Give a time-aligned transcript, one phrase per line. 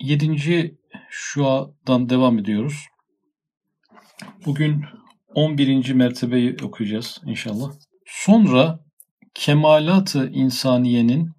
[0.00, 0.76] 7.
[1.10, 2.86] Şua'dan devam ediyoruz.
[4.46, 4.84] Bugün
[5.34, 5.92] 11.
[5.92, 7.72] mertebeyi okuyacağız inşallah.
[8.06, 8.80] Sonra
[9.34, 11.30] kemalatı insaniyenin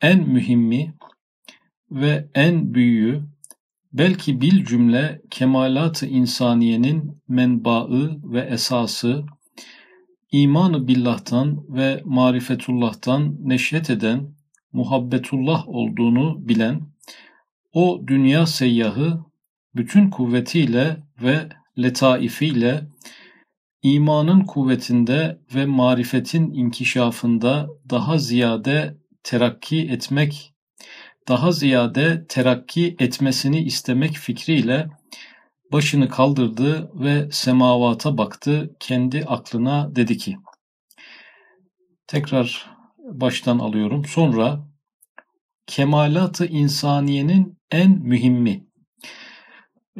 [0.00, 0.94] en mühimmi
[1.90, 3.22] ve en büyüğü
[3.92, 9.24] belki bil cümle kemalat-ı insaniyenin menbaı ve esası
[10.32, 14.34] imanı billah'tan ve marifetullah'tan neşet eden
[14.72, 16.95] muhabbetullah olduğunu bilen
[17.76, 19.24] o dünya seyyahı
[19.74, 21.48] bütün kuvvetiyle ve
[21.78, 22.86] letaifiyle
[23.82, 30.54] imanın kuvvetinde ve marifetin inkişafında daha ziyade terakki etmek,
[31.28, 34.88] daha ziyade terakki etmesini istemek fikriyle
[35.72, 38.76] başını kaldırdı ve semavata baktı.
[38.80, 40.36] Kendi aklına dedi ki,
[42.06, 44.04] tekrar baştan alıyorum.
[44.04, 44.66] Sonra
[45.66, 48.66] kemalatı insaniyenin en mühimmi.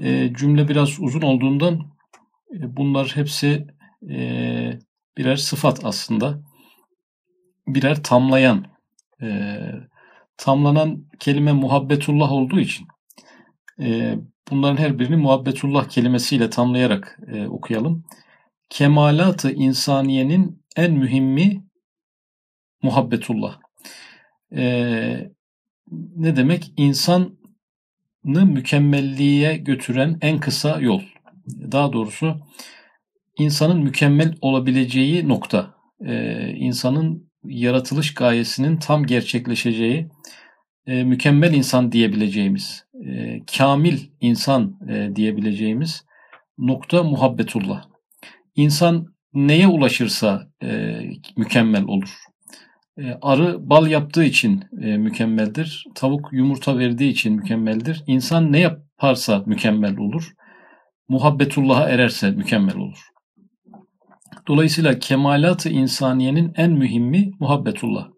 [0.03, 1.75] E, cümle biraz uzun olduğundan
[2.53, 3.67] e, bunlar hepsi
[4.11, 4.19] e,
[5.17, 6.43] birer sıfat aslında.
[7.69, 8.67] Birer tamlayan.
[9.23, 9.59] E,
[10.37, 12.87] tamlanan kelime muhabbetullah olduğu için
[13.81, 14.15] e,
[14.51, 18.05] bunların her birini muhabbetullah kelimesiyle tamlayarak e, okuyalım.
[18.71, 21.65] Kemalatı insaniyenin en mühimmi
[22.83, 23.61] muhabbetullah.
[24.57, 24.63] E,
[26.17, 26.73] ne demek?
[26.77, 27.33] İnsanı
[28.27, 31.03] mükemmelliğe götüren en kısa yol.
[31.73, 32.37] Daha doğrusu
[33.39, 35.75] insanın mükemmel olabileceği nokta.
[36.07, 40.09] Ee, insanın yaratılış gayesinin tam gerçekleşeceği
[40.87, 46.05] e, mükemmel insan diyebileceğimiz, e, kamil insan e, diyebileceğimiz
[46.59, 47.85] nokta muhabbetullah.
[48.57, 51.01] İnsan neye ulaşırsa e,
[51.37, 52.15] mükemmel olur.
[52.99, 55.85] E, arı bal yaptığı için e, mükemmeldir.
[55.95, 58.03] Tavuk yumurta verdiği için mükemmeldir.
[58.07, 60.33] İnsan ne yaparsa mükemmel olur.
[61.09, 63.09] Muhabbetullah'a ererse mükemmel olur.
[64.49, 68.09] Dolayısıyla kemalat-ı insaniyenin en mühimmi muhabbetullah.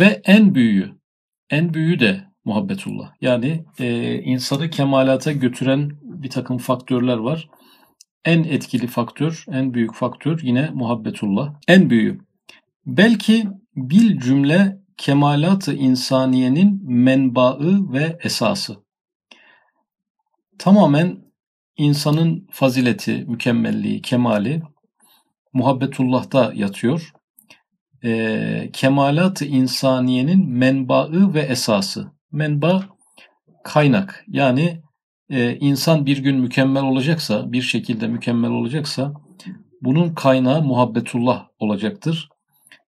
[0.00, 0.92] Ve en büyüğü,
[1.50, 3.12] en büyüğü de muhabbetullah.
[3.20, 7.48] Yani e, insanı kemalata götüren bir takım faktörler var.
[8.24, 11.54] En etkili faktör, en büyük faktör yine muhabbetullah.
[11.68, 12.18] En büyüğü.
[12.86, 13.44] Belki
[13.90, 18.76] bil cümle kemalat-ı insaniyenin menbaı ve esası.
[20.58, 21.18] Tamamen
[21.76, 24.62] insanın fazileti, mükemmelliği, kemali
[25.52, 27.12] muhabbetullah'ta yatıyor.
[28.04, 32.12] E, kemalat-ı insaniyenin menbaı ve esası.
[32.32, 32.84] Menba
[33.64, 34.24] kaynak.
[34.28, 34.82] Yani
[35.30, 39.12] e, insan bir gün mükemmel olacaksa, bir şekilde mükemmel olacaksa
[39.82, 42.28] bunun kaynağı muhabbetullah olacaktır.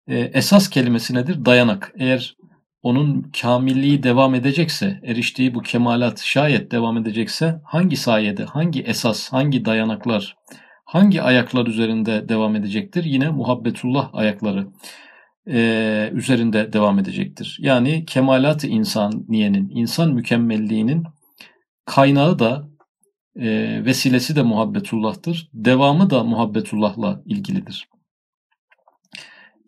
[0.07, 1.45] E, esas kelimesi nedir?
[1.45, 1.93] Dayanak.
[1.99, 2.35] Eğer
[2.81, 9.65] onun kamilliği devam edecekse, eriştiği bu kemalat şayet devam edecekse hangi sayede, hangi esas, hangi
[9.65, 10.35] dayanaklar,
[10.85, 13.03] hangi ayaklar üzerinde devam edecektir?
[13.03, 14.67] Yine muhabbetullah ayakları
[15.47, 17.57] e, üzerinde devam edecektir.
[17.61, 21.03] Yani kemalat-ı insaniyenin, insan mükemmelliğinin
[21.85, 22.67] kaynağı da
[23.35, 23.45] e,
[23.85, 25.49] vesilesi de muhabbetullah'tır.
[25.53, 27.87] Devamı da muhabbetullah'la ilgilidir.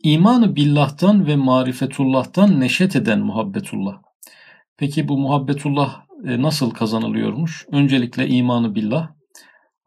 [0.08, 4.02] İmanı billah'tan ve marifetullah'tan neşet eden muhabbetullah.
[4.78, 7.66] Peki bu muhabbetullah e, nasıl kazanılıyormuş?
[7.72, 9.10] Öncelikle imanı billah,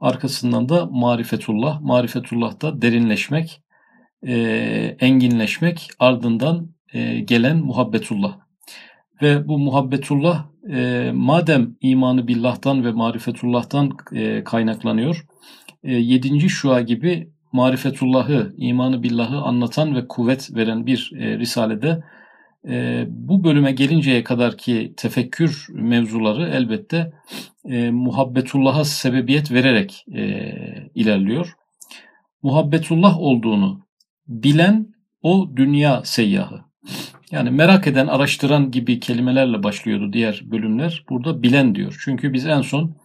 [0.00, 1.80] arkasından da marifetullah.
[1.80, 3.62] Marifetullah da derinleşmek,
[4.26, 4.34] e,
[5.00, 8.38] enginleşmek, ardından e, gelen muhabbetullah.
[9.22, 10.46] Ve bu muhabbetullah
[11.12, 13.90] madem imanı billah'tan ve marifetullah'tan
[14.44, 15.26] kaynaklanıyor,
[15.82, 22.02] yedinci şua gibi marifetullahı, imanı billahı anlatan ve kuvvet veren bir e, risalede
[22.68, 27.12] e, bu bölüme gelinceye kadar ki tefekkür mevzuları elbette
[27.64, 30.52] e, muhabbetullah'a sebebiyet vererek e,
[30.94, 31.54] ilerliyor.
[32.42, 33.86] Muhabbetullah olduğunu
[34.28, 34.86] bilen
[35.22, 36.60] o dünya seyyahı.
[37.30, 41.04] Yani merak eden, araştıran gibi kelimelerle başlıyordu diğer bölümler.
[41.08, 42.00] Burada bilen diyor.
[42.04, 42.96] Çünkü biz en son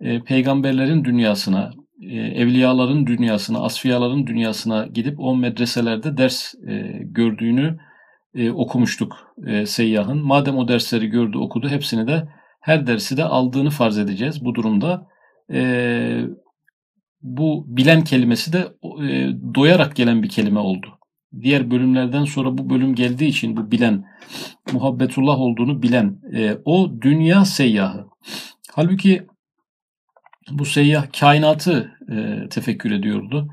[0.00, 1.70] e, peygamberlerin dünyasına,
[2.10, 7.78] evliyaların dünyasına, asfiyaların dünyasına gidip o medreselerde ders e, gördüğünü
[8.34, 10.26] e, okumuştuk e, seyyahın.
[10.26, 12.28] Madem o dersleri gördü, okudu, hepsini de
[12.60, 14.44] her dersi de aldığını farz edeceğiz.
[14.44, 15.06] Bu durumda
[15.52, 16.20] e,
[17.22, 18.58] bu bilen kelimesi de
[19.02, 20.86] e, doyarak gelen bir kelime oldu.
[21.40, 24.04] Diğer bölümlerden sonra bu bölüm geldiği için bu bilen,
[24.72, 28.06] muhabbetullah olduğunu bilen, e, o dünya seyyahı.
[28.72, 29.26] Halbuki
[30.50, 33.48] bu seyyah kainatı e, tefekkür ediyordu.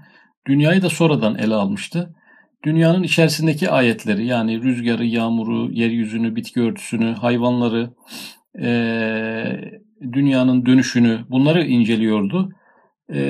[0.47, 2.15] Dünyayı da sonradan ele almıştı.
[2.63, 7.93] Dünyanın içerisindeki ayetleri yani rüzgarı, yağmuru, yeryüzünü, bitki örtüsünü, hayvanları,
[10.13, 12.51] dünyanın dönüşünü bunları inceliyordu.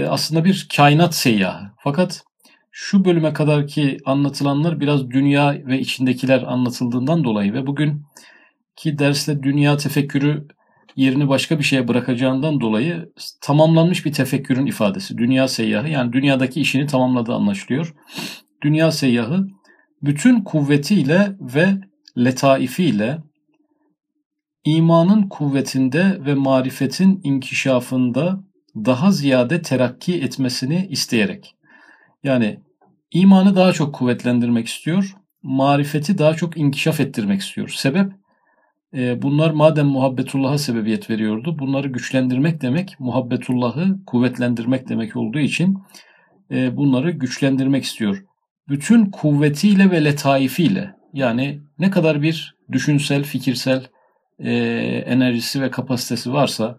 [0.10, 1.72] aslında bir kainat seyyahı.
[1.78, 2.24] Fakat
[2.72, 8.06] şu bölüme kadar ki anlatılanlar biraz dünya ve içindekiler anlatıldığından dolayı ve bugün
[8.76, 10.48] ki derste dünya tefekkürü
[10.96, 13.12] yerini başka bir şeye bırakacağından dolayı
[13.42, 15.18] tamamlanmış bir tefekkürün ifadesi.
[15.18, 17.94] Dünya seyyahı yani dünyadaki işini tamamladığı anlaşılıyor.
[18.64, 19.48] Dünya seyyahı
[20.02, 21.68] bütün kuvvetiyle ve
[22.18, 23.18] letaifiyle
[24.66, 28.44] imanın kuvvetinde ve marifetin inkişafında
[28.76, 31.56] daha ziyade terakki etmesini isteyerek.
[32.24, 32.60] Yani
[33.12, 37.70] imanı daha çok kuvvetlendirmek istiyor, marifeti daha çok inkişaf ettirmek istiyor.
[37.70, 38.12] Sebep
[38.94, 45.78] e, bunlar madem muhabbetullah'a sebebiyet veriyordu, bunları güçlendirmek demek, muhabbetullah'ı kuvvetlendirmek demek olduğu için
[46.52, 48.26] e, bunları güçlendirmek istiyor.
[48.70, 53.88] Bütün kuvvetiyle ve letaifiyle yani ne kadar bir düşünsel, fikirsel
[54.40, 54.54] e,
[55.06, 56.78] enerjisi ve kapasitesi varsa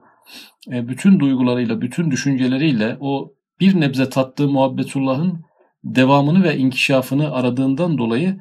[0.73, 5.45] e, bütün duygularıyla, bütün düşünceleriyle o bir nebze tattığı muhabbetullah'ın
[5.85, 8.41] devamını ve inkişafını aradığından dolayı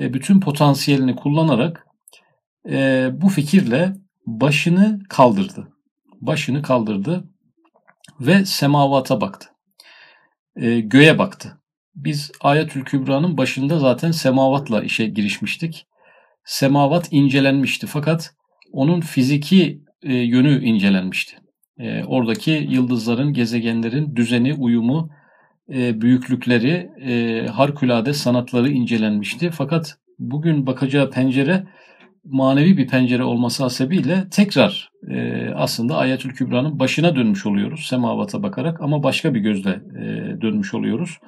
[0.00, 1.86] bütün potansiyelini kullanarak
[2.68, 3.92] e, bu fikirle
[4.26, 5.68] başını kaldırdı.
[6.20, 7.24] Başını kaldırdı
[8.20, 9.48] ve semavata baktı.
[10.56, 11.60] E, göğe baktı.
[11.94, 15.86] Biz Ayetül Kübra'nın başında zaten semavatla işe girişmiştik.
[16.44, 18.34] Semavat incelenmişti fakat
[18.72, 21.36] onun fiziki e, yönü incelenmişti.
[21.78, 25.10] E, oradaki yıldızların, gezegenlerin düzeni, uyumu,
[25.72, 29.50] e, büyüklükleri, e, harikulade sanatları incelenmişti.
[29.50, 31.66] Fakat bugün bakacağı pencere
[32.24, 38.80] manevi bir pencere olması hasebiyle tekrar e, aslında Ayetül Kübra'nın başına dönmüş oluyoruz semavata bakarak
[38.80, 40.04] ama başka bir gözle e,
[40.40, 41.18] dönmüş oluyoruz.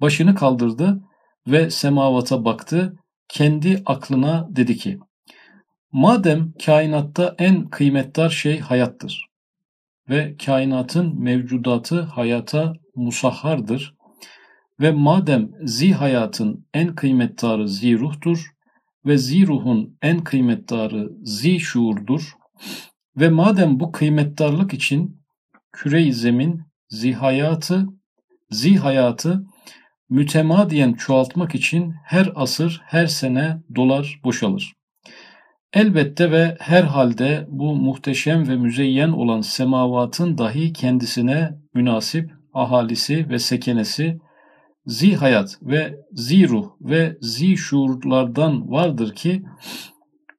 [0.00, 1.00] Başını kaldırdı
[1.46, 2.96] ve semavata baktı.
[3.28, 4.98] Kendi aklına dedi ki
[5.92, 9.26] Madem kainatta en kıymetdar şey hayattır
[10.08, 13.94] ve kainatın mevcudatı hayata musahhardır
[14.80, 18.50] ve madem zi hayatın en kıymetdarı zi ruhtur
[19.06, 22.32] ve zi ruhun en kıymetdarı zi şuurdur
[23.16, 25.22] ve madem bu kıymetdarlık için
[25.72, 27.86] küre-i zemin zi hayatı
[28.50, 29.44] zi hayatı
[30.10, 34.72] mütemadiyen çoğaltmak için her asır her sene dolar boşalır.
[35.72, 44.18] Elbette ve herhalde bu muhteşem ve müzeyyen olan semavatın dahi kendisine münasip ahalisi ve sekenesi
[44.86, 49.42] zi hayat ve zi ruh ve zi şuurlardan vardır ki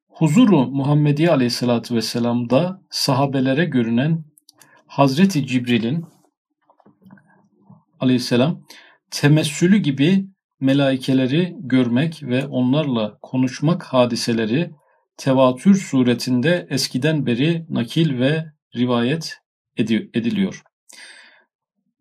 [0.08, 4.24] huzuru Muhammedi Aleyhisselatü Vesselam'da sahabelere görünen
[4.86, 6.04] Hazreti Cibril'in
[8.00, 8.64] aleyhisselam
[9.10, 10.26] temessülü gibi
[10.60, 14.70] melaikeleri görmek ve onlarla konuşmak hadiseleri
[15.16, 18.44] tevatür suretinde eskiden beri nakil ve
[18.76, 19.38] rivayet
[20.14, 20.62] ediliyor.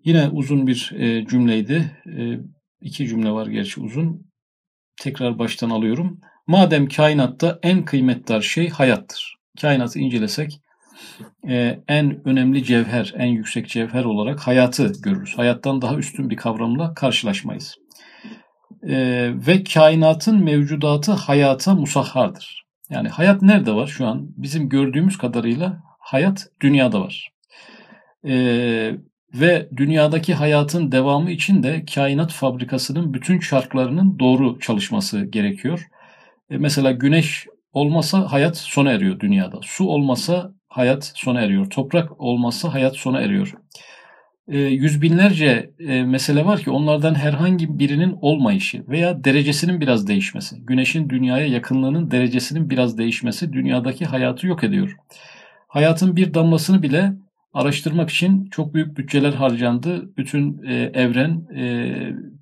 [0.03, 1.91] Yine uzun bir e, cümleydi.
[2.17, 2.39] E,
[2.81, 4.31] iki cümle var gerçi uzun.
[5.01, 6.19] Tekrar baştan alıyorum.
[6.47, 9.35] Madem kainatta en kıymetli şey hayattır.
[9.61, 10.61] Kainatı incelesek
[11.47, 15.37] e, en önemli cevher, en yüksek cevher olarak hayatı görürüz.
[15.37, 17.75] Hayattan daha üstün bir kavramla karşılaşmayız.
[18.83, 18.95] E,
[19.47, 22.65] ve kainatın mevcudatı hayata musahhardır.
[22.89, 24.27] Yani hayat nerede var şu an?
[24.37, 27.31] Bizim gördüğümüz kadarıyla hayat dünyada var.
[28.27, 28.33] E,
[29.33, 35.87] ve dünyadaki hayatın devamı için de kainat fabrikasının bütün çarklarının doğru çalışması gerekiyor.
[36.49, 39.59] E mesela güneş olmasa hayat sona eriyor dünyada.
[39.63, 41.69] Su olmasa hayat sona eriyor.
[41.69, 43.53] Toprak olmasa hayat sona eriyor.
[44.47, 50.55] E, yüz binlerce e, mesele var ki onlardan herhangi birinin olmayışı veya derecesinin biraz değişmesi.
[50.65, 54.97] Güneşin dünyaya yakınlığının derecesinin biraz değişmesi dünyadaki hayatı yok ediyor.
[55.67, 57.13] Hayatın bir damlasını bile
[57.53, 60.17] araştırmak için çok büyük bütçeler harcandı.
[60.17, 61.93] Bütün e, evren e,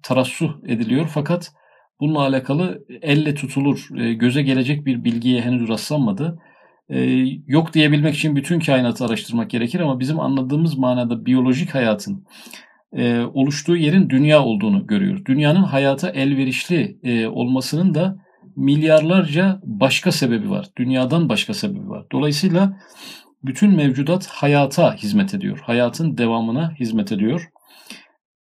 [0.03, 1.51] tarassuh ediliyor fakat
[1.99, 6.39] bununla alakalı elle tutulur, e, göze gelecek bir bilgiye henüz rastlanmadı.
[6.89, 6.99] E,
[7.47, 12.25] yok diyebilmek için bütün kainatı araştırmak gerekir ama bizim anladığımız manada biyolojik hayatın
[12.93, 15.25] e, oluştuğu yerin dünya olduğunu görüyoruz.
[15.25, 18.17] Dünyanın hayata elverişli e, olmasının da
[18.55, 20.67] milyarlarca başka sebebi var.
[20.77, 22.05] Dünyadan başka sebebi var.
[22.11, 22.77] Dolayısıyla
[23.43, 25.59] bütün mevcudat hayata hizmet ediyor.
[25.59, 27.49] Hayatın devamına hizmet ediyor.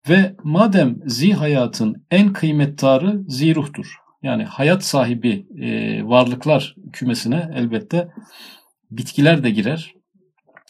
[0.10, 3.96] Ve madem zi hayatın en kıymettarı zi ruhtur.
[4.24, 8.08] Yani hayat sahibi e, varlıklar kümesine elbette
[8.92, 9.94] bitkiler de girer,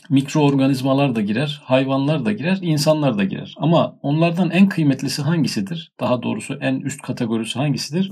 [0.09, 3.53] mikroorganizmalar da girer, hayvanlar da girer, insanlar da girer.
[3.57, 5.91] Ama onlardan en kıymetlisi hangisidir?
[5.99, 8.11] Daha doğrusu en üst kategorisi hangisidir?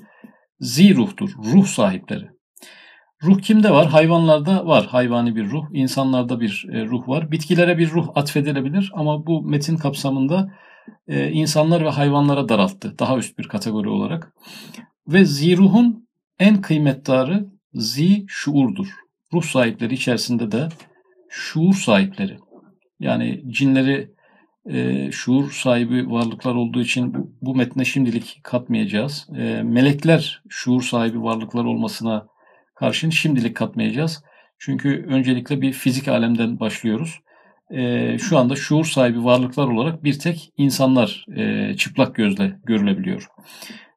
[0.59, 2.29] Zi ruhtur, ruh sahipleri.
[3.23, 3.87] Ruh kimde var?
[3.87, 7.31] Hayvanlarda var hayvani bir ruh, insanlarda bir e, ruh var.
[7.31, 10.51] Bitkilere bir ruh atfedilebilir ama bu metin kapsamında
[11.07, 14.33] e, insanlar ve hayvanlara daralttı daha üst bir kategori olarak.
[15.07, 16.07] Ve ziruhun
[16.39, 18.87] en kıymettarı zi şuurdur.
[19.33, 20.69] Ruh sahipleri içerisinde de
[21.29, 22.37] şuur sahipleri.
[22.99, 24.11] Yani cinleri
[24.69, 29.27] e, şuur sahibi varlıklar olduğu için bu, bu metne şimdilik katmayacağız.
[29.37, 32.32] E, melekler şuur sahibi varlıklar olmasına
[32.83, 34.23] karşın şimdilik katmayacağız.
[34.59, 37.19] Çünkü öncelikle bir fizik alemden başlıyoruz.
[37.71, 43.27] E, şu anda şuur sahibi varlıklar olarak bir tek insanlar e, çıplak gözle görülebiliyor.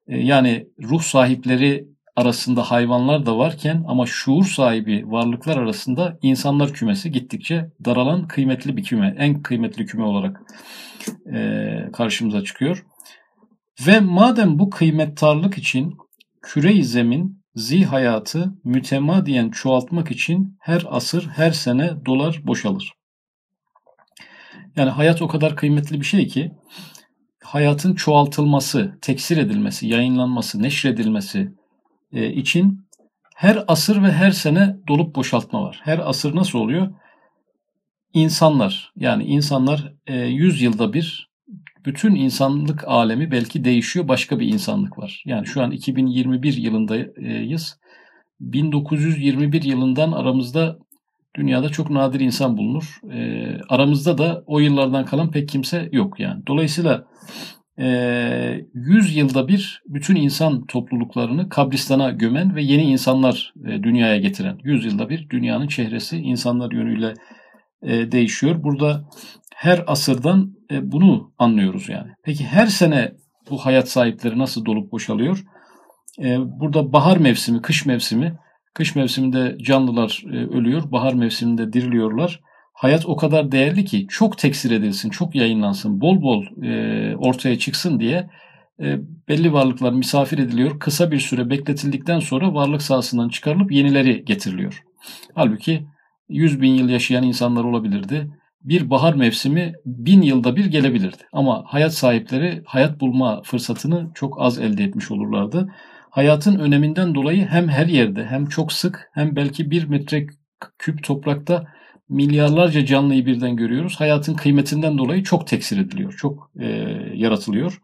[0.08, 7.10] E, yani ruh sahipleri arasında hayvanlar da varken ama şuur sahibi varlıklar arasında insanlar kümesi
[7.10, 10.42] gittikçe daralan kıymetli bir küme, en kıymetli küme olarak
[11.34, 11.38] e,
[11.92, 12.86] karşımıza çıkıyor.
[13.86, 15.96] Ve madem bu kıymettarlık için
[16.42, 22.92] küre-i zemin zi hayatı mütemadiyen çoğaltmak için her asır her sene dolar boşalır.
[24.76, 26.52] Yani hayat o kadar kıymetli bir şey ki
[27.42, 31.52] hayatın çoğaltılması, teksir edilmesi, yayınlanması, neşredilmesi,
[32.12, 32.86] e, için
[33.36, 35.80] her asır ve her sene dolup boşaltma var.
[35.84, 36.94] Her asır nasıl oluyor?
[38.12, 41.30] İnsanlar yani insanlar 100 e, yılda bir
[41.86, 44.08] bütün insanlık alemi belki değişiyor.
[44.08, 45.22] Başka bir insanlık var.
[45.26, 47.78] Yani şu an 2021 yılındayız.
[48.40, 50.78] 1921 yılından aramızda
[51.34, 53.00] dünyada çok nadir insan bulunur.
[53.12, 56.46] E, aramızda da o yıllardan kalan pek kimse yok yani.
[56.46, 57.06] Dolayısıyla
[57.78, 64.16] e, ee, 100 yılda bir bütün insan topluluklarını kabristana gömen ve yeni insanlar e, dünyaya
[64.16, 67.14] getiren, 100 yılda bir dünyanın çehresi insanlar yönüyle
[67.82, 68.62] e, değişiyor.
[68.62, 69.04] Burada
[69.54, 72.10] her asırdan e, bunu anlıyoruz yani.
[72.24, 73.12] Peki her sene
[73.50, 75.44] bu hayat sahipleri nasıl dolup boşalıyor?
[76.18, 78.34] E, burada bahar mevsimi, kış mevsimi,
[78.74, 80.22] kış mevsiminde canlılar
[80.54, 82.40] ölüyor, bahar mevsiminde diriliyorlar
[82.76, 86.44] hayat o kadar değerli ki çok teksir edilsin, çok yayınlansın, bol bol
[87.18, 88.30] ortaya çıksın diye
[89.28, 90.78] belli varlıklar misafir ediliyor.
[90.78, 94.84] Kısa bir süre bekletildikten sonra varlık sahasından çıkarılıp yenileri getiriliyor.
[95.34, 95.86] Halbuki
[96.28, 98.30] 100 bin yıl yaşayan insanlar olabilirdi.
[98.62, 101.22] Bir bahar mevsimi bin yılda bir gelebilirdi.
[101.32, 105.72] Ama hayat sahipleri hayat bulma fırsatını çok az elde etmiş olurlardı.
[106.10, 110.26] Hayatın öneminden dolayı hem her yerde hem çok sık hem belki bir metre
[110.78, 111.66] küp toprakta
[112.08, 114.00] milyarlarca canlıyı birden görüyoruz.
[114.00, 116.66] Hayatın kıymetinden dolayı çok teksir ediliyor, çok e,
[117.14, 117.80] yaratılıyor.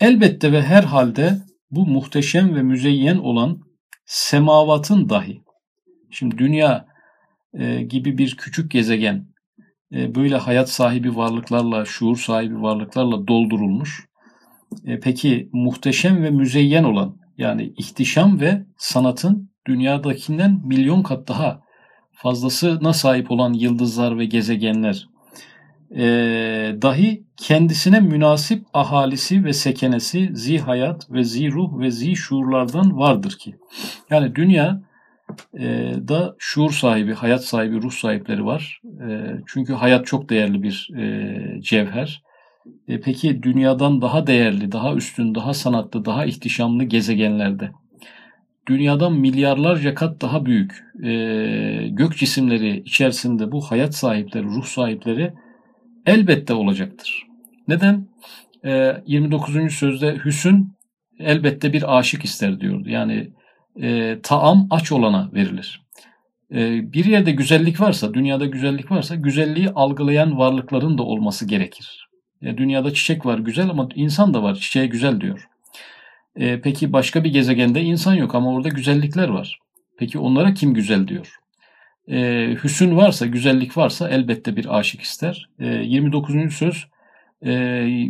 [0.00, 1.38] Elbette ve her halde
[1.70, 3.60] bu muhteşem ve müzeyyen olan
[4.06, 5.42] semavatın dahi,
[6.10, 6.86] şimdi dünya
[7.54, 9.26] e, gibi bir küçük gezegen,
[9.92, 14.08] e, böyle hayat sahibi varlıklarla, şuur sahibi varlıklarla doldurulmuş.
[14.84, 21.62] E, peki muhteşem ve müzeyyen olan, yani ihtişam ve sanatın dünyadakinden milyon kat daha
[22.12, 25.10] fazlasına sahip olan yıldızlar ve gezegenler
[25.96, 26.02] e,
[26.82, 33.38] dahi kendisine münasip ahalisi ve sekenesi zi hayat ve zi ruh ve zi şuurlardan vardır
[33.38, 33.54] ki.
[34.10, 34.82] Yani dünya
[35.58, 38.80] e, da şuur sahibi, hayat sahibi, ruh sahipleri var.
[39.08, 42.22] E, çünkü hayat çok değerli bir e, cevher.
[42.88, 47.70] E, peki dünyadan daha değerli, daha üstün, daha sanatlı, daha ihtişamlı gezegenlerde
[48.70, 55.32] dünyadan milyarlarca kat daha büyük e, gök cisimleri içerisinde bu hayat sahipleri, ruh sahipleri
[56.06, 57.26] elbette olacaktır.
[57.68, 58.08] Neden?
[58.64, 59.72] E, 29.
[59.72, 60.72] sözde Hüsün
[61.18, 62.88] elbette bir aşık ister diyordu.
[62.88, 63.30] Yani
[63.82, 65.82] e, taam aç olana verilir.
[66.54, 72.08] E, bir yerde güzellik varsa, dünyada güzellik varsa güzelliği algılayan varlıkların da olması gerekir.
[72.42, 75.48] E, dünyada çiçek var güzel ama insan da var çiçeğe güzel diyor.
[76.36, 79.58] E, peki başka bir gezegende insan yok ama orada güzellikler var.
[79.98, 81.36] Peki onlara kim güzel diyor?
[82.08, 85.48] E, hüsün varsa, güzellik varsa elbette bir aşık ister.
[85.58, 86.54] E, 29.
[86.54, 86.86] söz
[87.44, 87.50] e,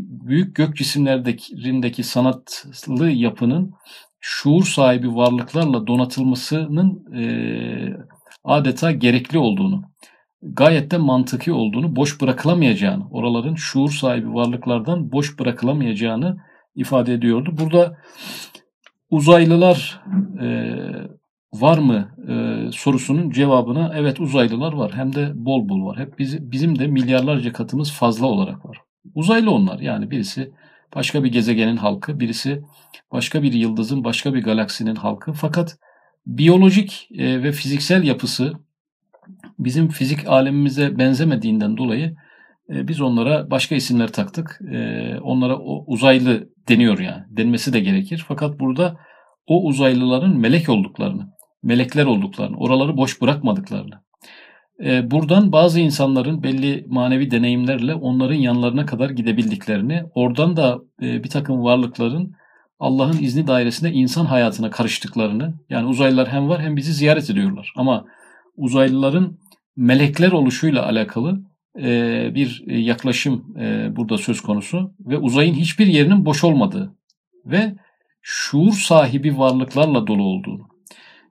[0.00, 3.74] büyük gök cisimlerindeki sanatlı yapının
[4.20, 7.22] şuur sahibi varlıklarla donatılmasının e,
[8.44, 9.82] adeta gerekli olduğunu,
[10.42, 16.36] gayet de mantıki olduğunu, boş bırakılamayacağını, oraların şuur sahibi varlıklardan boş bırakılamayacağını
[16.74, 17.54] ifade ediyordu.
[17.60, 17.96] Burada
[19.10, 20.00] uzaylılar
[20.42, 20.76] e,
[21.52, 24.92] var mı e, sorusunun cevabına evet uzaylılar var.
[24.94, 25.98] Hem de bol bol var.
[25.98, 28.78] Hep bizi, bizim de milyarlarca katımız fazla olarak var.
[29.14, 30.52] Uzaylı onlar yani birisi
[30.94, 32.62] başka bir gezegenin halkı, birisi
[33.12, 35.32] başka bir yıldızın, başka bir galaksinin halkı.
[35.32, 35.78] Fakat
[36.26, 38.52] biyolojik e, ve fiziksel yapısı
[39.58, 42.16] bizim fizik alemimize benzemediğinden dolayı
[42.70, 44.60] e, biz onlara başka isimler taktık.
[44.72, 47.22] E, onlara uzaylı deniyor yani.
[47.28, 48.24] Denmesi de gerekir.
[48.28, 48.96] Fakat burada
[49.46, 51.32] o uzaylıların melek olduklarını,
[51.62, 53.94] melekler olduklarını, oraları boş bırakmadıklarını.
[54.84, 61.28] E, buradan bazı insanların belli manevi deneyimlerle onların yanlarına kadar gidebildiklerini, oradan da e, bir
[61.28, 62.34] takım varlıkların
[62.80, 67.72] Allah'ın izni dairesinde insan hayatına karıştıklarını, yani uzaylılar hem var hem bizi ziyaret ediyorlar.
[67.76, 68.04] Ama
[68.56, 69.38] uzaylıların
[69.76, 71.40] melekler oluşuyla alakalı
[71.78, 76.94] e, bir yaklaşım e, burada söz konusu ve uzayın hiçbir yerinin boş olmadığı
[77.46, 77.74] ve
[78.22, 80.69] şuur sahibi varlıklarla dolu olduğunu.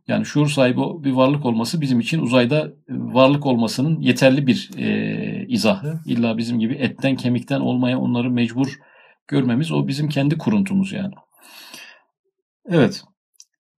[0.09, 5.99] Yani şuur sahibi bir varlık olması bizim için uzayda varlık olmasının yeterli bir e, izahı.
[6.05, 8.79] İlla bizim gibi etten kemikten olmaya onları mecbur
[9.27, 11.13] görmemiz o bizim kendi kuruntumuz yani.
[12.69, 13.03] Evet.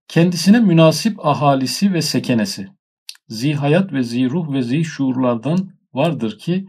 [0.08, 2.68] Kendisine münasip ahalisi ve sekenesi,
[3.28, 6.68] zihayat ve ziruh ve zihşuurlardan vardır ki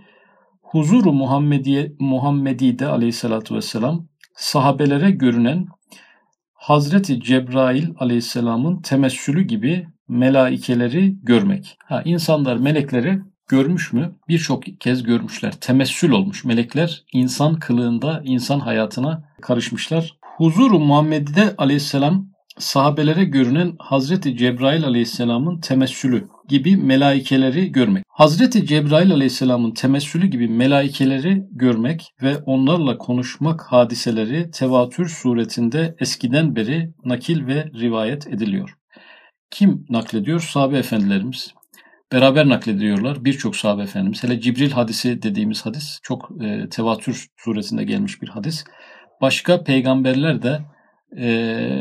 [0.62, 5.67] huzuru Muhammediye, Muhammedi'de aleyhissalatü vesselam sahabelere görünen
[6.63, 11.77] Hazreti Cebrail aleyhisselamın temessülü gibi melaikeleri görmek.
[11.86, 14.15] Ha, insanlar melekleri görmüş mü?
[14.27, 15.51] Birçok kez görmüşler.
[15.51, 16.46] Temessül olmuş.
[16.46, 20.17] Melekler insan kılığında, insan hayatına karışmışlar.
[20.38, 28.03] Huzuru Muhammed'de aleyhisselam sahabelere görünen Hazreti Cebrail aleyhisselamın temessülü gibi melaikeleri görmek.
[28.07, 36.93] Hazreti Cebrail aleyhisselamın temessülü gibi melaikeleri görmek ve onlarla konuşmak hadiseleri tevatür suretinde eskiden beri
[37.05, 38.77] nakil ve rivayet ediliyor.
[39.51, 40.39] Kim naklediyor?
[40.39, 41.53] Sahabe efendilerimiz.
[42.12, 44.24] Beraber naklediyorlar birçok sahabe efendimiz.
[44.24, 48.63] Hele Cibril hadisi dediğimiz hadis çok e, tevatür suretinde gelmiş bir hadis.
[49.22, 50.60] Başka peygamberler de
[51.17, 51.27] e,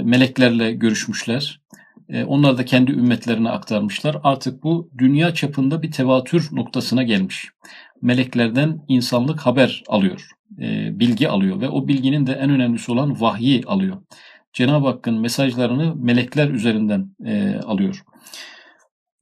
[0.04, 1.60] meleklerle görüşmüşler.
[2.08, 4.16] E, onlar da kendi ümmetlerine aktarmışlar.
[4.22, 7.48] Artık bu dünya çapında bir tevatür noktasına gelmiş.
[8.02, 13.62] Meleklerden insanlık haber alıyor, e, bilgi alıyor ve o bilginin de en önemlisi olan vahyi
[13.66, 14.02] alıyor.
[14.52, 18.02] Cenab-ı Hakk'ın mesajlarını melekler üzerinden e, alıyor.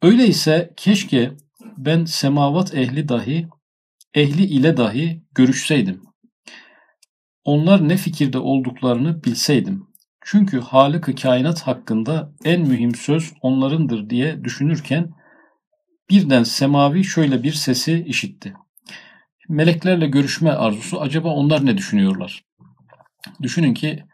[0.02, 1.30] Öyleyse keşke
[1.78, 3.48] ben semavat ehli dahi,
[4.14, 6.02] ehli ile dahi görüşseydim.
[7.44, 9.89] Onlar ne fikirde olduklarını bilseydim.
[10.20, 15.10] Çünkü Halık-ı kainat hakkında en mühim söz onlarındır diye düşünürken
[16.10, 18.54] birden semavi şöyle bir sesi işitti.
[19.48, 22.44] Meleklerle görüşme arzusu acaba onlar ne düşünüyorlar?
[23.42, 24.04] Düşünün ki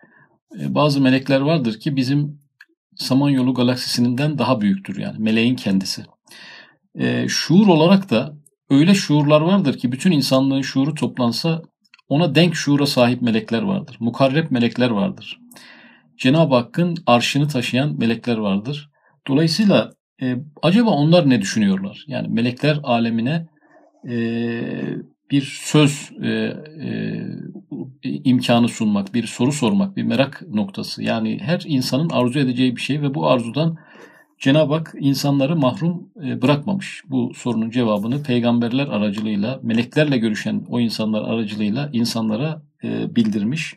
[0.61, 2.41] e, bazı melekler vardır ki bizim
[2.97, 6.05] Samanyolu galaksisinden daha büyüktür yani meleğin kendisi.
[6.95, 8.35] E, şuur olarak da
[8.71, 11.63] öyle şuurlar vardır ki bütün insanlığın şuuru toplansa
[12.09, 13.97] ona denk şuura sahip melekler vardır.
[14.01, 15.39] Mukarreb melekler vardır.
[16.19, 18.91] Cenab-ı Hakk'ın arşını taşıyan melekler vardır.
[19.27, 19.91] Dolayısıyla
[20.23, 22.05] e, acaba onlar ne düşünüyorlar?
[22.07, 23.47] Yani melekler alemine
[24.09, 24.17] e,
[25.31, 27.27] bir söz e, e,
[28.03, 31.03] imkanı sunmak, bir soru sormak, bir merak noktası.
[31.03, 33.77] Yani her insanın arzu edeceği bir şey ve bu arzudan
[34.39, 37.03] Cenab-ı Hak insanları mahrum e, bırakmamış.
[37.09, 43.77] Bu sorunun cevabını peygamberler aracılığıyla, meleklerle görüşen o insanlar aracılığıyla insanlara e, bildirmiş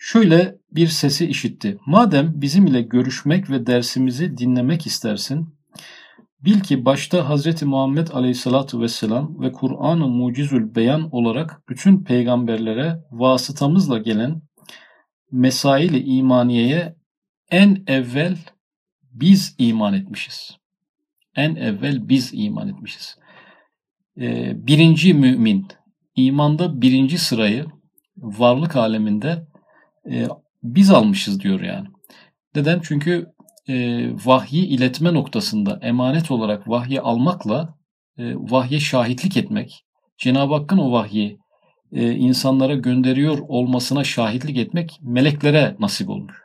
[0.00, 1.78] şöyle bir sesi işitti.
[1.86, 5.54] Madem bizim ile görüşmek ve dersimizi dinlemek istersin,
[6.44, 7.62] bil ki başta Hz.
[7.62, 14.42] Muhammed Aleyhisselatü Vesselam ve Kur'an-ı Mucizül Beyan olarak bütün peygamberlere vasıtamızla gelen
[15.32, 16.96] mesail-i imaniyeye
[17.50, 18.38] en evvel
[19.12, 20.56] biz iman etmişiz.
[21.36, 23.18] En evvel biz iman etmişiz.
[24.20, 25.66] Ee, birinci mümin,
[26.16, 27.66] imanda birinci sırayı
[28.16, 29.49] varlık aleminde
[30.10, 30.28] e,
[30.62, 31.88] biz almışız diyor yani.
[32.54, 32.80] Neden?
[32.82, 33.26] Çünkü
[33.68, 37.74] e, vahyi iletme noktasında emanet olarak vahyi almakla
[38.18, 39.84] e, vahye şahitlik etmek,
[40.18, 41.38] Cenab-ı Hakk'ın o vahyi
[41.92, 46.36] e, insanlara gönderiyor olmasına şahitlik etmek meleklere nasip olmuş.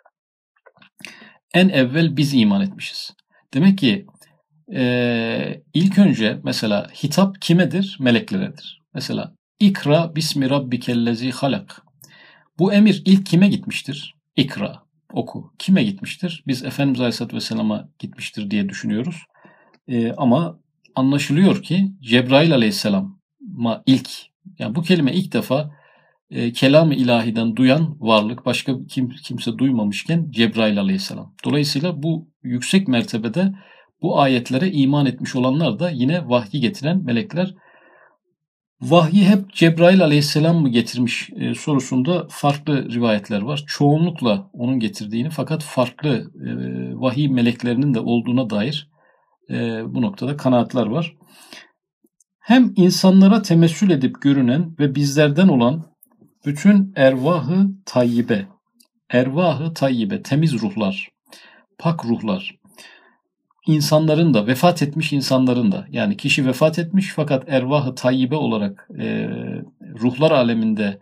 [1.53, 3.11] En evvel biz iman etmişiz.
[3.53, 4.05] Demek ki
[4.73, 7.97] e, ilk önce mesela hitap kimedir?
[7.99, 8.81] Melekleredir.
[8.93, 11.84] Mesela ikra bismi rabbikellezi halak.
[12.59, 14.15] Bu emir ilk kime gitmiştir?
[14.35, 15.53] İkra, oku.
[15.59, 16.43] Kime gitmiştir?
[16.47, 19.15] Biz Efendimiz Aleyhisselatü Vesselam'a gitmiştir diye düşünüyoruz.
[19.87, 20.59] Ee, ama
[20.95, 24.09] anlaşılıyor ki Cebrail Aleyhisselam'a ilk,
[24.59, 25.71] yani bu kelime ilk defa
[26.29, 31.33] e, kelam-ı ilahiden duyan varlık başka kim, kimse duymamışken Cebrail Aleyhisselam.
[31.45, 33.53] Dolayısıyla bu yüksek mertebede
[34.01, 37.55] bu ayetlere iman etmiş olanlar da yine vahyi getiren melekler
[38.89, 43.63] Vahyi hep Cebrail aleyhisselam mı getirmiş e, sorusunda farklı rivayetler var.
[43.67, 46.49] Çoğunlukla onun getirdiğini fakat farklı e,
[47.01, 48.89] vahiy meleklerinin de olduğuna dair
[49.49, 49.55] e,
[49.93, 51.15] bu noktada kanaatler var.
[52.39, 55.85] Hem insanlara temessül edip görünen ve bizlerden olan
[56.45, 58.47] bütün ervahı tayyibe,
[59.09, 61.09] ervahı tayyibe, temiz ruhlar,
[61.79, 62.55] pak ruhlar,
[63.67, 69.29] insanların da vefat etmiş insanların da yani kişi vefat etmiş fakat ervahı tayyibe olarak e,
[70.01, 70.99] ruhlar aleminde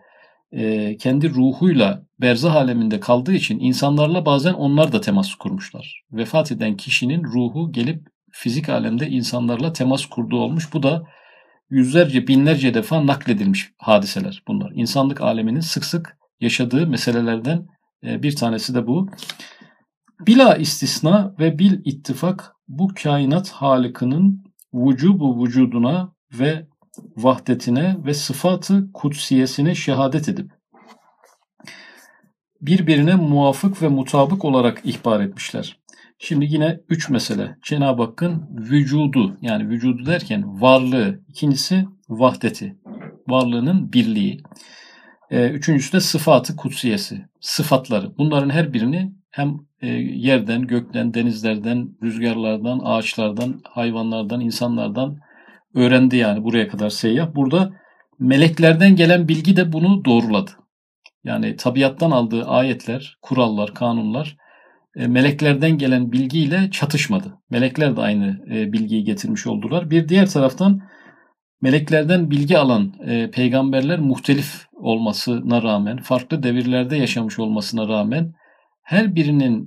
[0.52, 6.02] e, kendi ruhuyla berzah aleminde kaldığı için insanlarla bazen onlar da temas kurmuşlar.
[6.12, 10.72] Vefat eden kişinin ruhu gelip fizik alemde insanlarla temas kurduğu olmuş.
[10.72, 11.04] Bu da
[11.70, 14.72] yüzlerce binlerce defa nakledilmiş hadiseler bunlar.
[14.74, 17.66] İnsanlık aleminin sık sık yaşadığı meselelerden
[18.06, 19.10] e, bir tanesi de bu.
[20.26, 26.66] Bila istisna ve bil ittifak bu kainat halikinin vücubu vücuduna ve
[27.16, 30.50] vahdetine ve sıfatı kutsiyesine şehadet edip
[32.66, 35.78] birbirine muvafık ve mutabık olarak ihbar etmişler.
[36.18, 37.56] Şimdi yine üç mesele.
[37.62, 41.20] Cenab-ı Hakk'ın vücudu yani vücudu derken varlığı.
[41.28, 42.76] ikincisi vahdeti.
[43.28, 44.42] Varlığının birliği.
[45.30, 47.24] Ee, üçüncüsü de sıfatı kutsiyesi.
[47.40, 48.18] Sıfatları.
[48.18, 55.18] Bunların her birini hem yerden, gökten, denizlerden, rüzgarlardan, ağaçlardan, hayvanlardan, insanlardan
[55.74, 57.34] öğrendi yani buraya kadar seyyah.
[57.34, 57.72] Burada
[58.18, 60.50] meleklerden gelen bilgi de bunu doğruladı.
[61.24, 64.36] Yani tabiattan aldığı ayetler, kurallar, kanunlar
[64.96, 67.38] e, meleklerden gelen bilgiyle çatışmadı.
[67.50, 69.90] Melekler de aynı e, bilgiyi getirmiş oldular.
[69.90, 70.82] Bir diğer taraftan
[71.62, 78.34] meleklerden bilgi alan e, peygamberler muhtelif olmasına rağmen, farklı devirlerde yaşamış olmasına rağmen
[78.84, 79.66] her birinin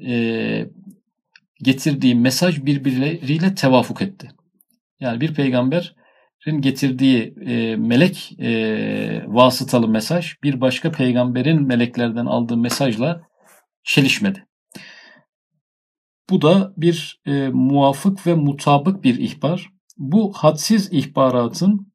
[1.63, 4.31] getirdiği mesaj birbirleriyle tevafuk etti.
[4.99, 7.33] Yani bir peygamberin getirdiği
[7.77, 8.35] melek
[9.27, 13.21] vasıtalı mesaj bir başka peygamberin meleklerden aldığı mesajla
[13.83, 14.47] çelişmedi.
[16.29, 19.69] Bu da bir e, muvafık ve mutabık bir ihbar.
[19.97, 21.93] Bu hadsiz ihbaratın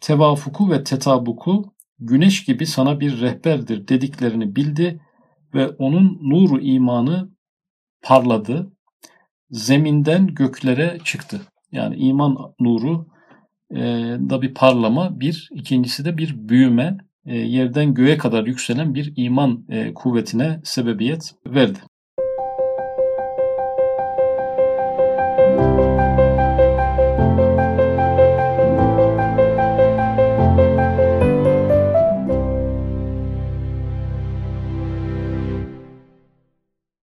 [0.00, 5.00] tevafuku ve tetabuku güneş gibi sana bir rehberdir dediklerini bildi
[5.54, 7.30] ve onun nuru imanı
[8.02, 8.72] parladı.
[9.50, 11.40] Zeminden göklere çıktı.
[11.72, 13.06] Yani iman nuru
[13.70, 13.80] e,
[14.30, 19.64] da bir parlama, bir ikincisi de bir büyüme, e, yerden göğe kadar yükselen bir iman
[19.68, 21.78] e, kuvvetine sebebiyet verdi.